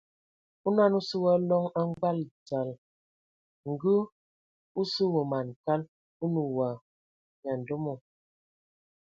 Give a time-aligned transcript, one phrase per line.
[0.67, 2.69] Onɔn o sɔ wa loŋ a ngbag dzal,
[3.71, 3.93] ngə
[4.79, 5.81] o sə wa man kal,
[6.23, 6.69] o nə wa
[7.43, 7.93] nyandomo.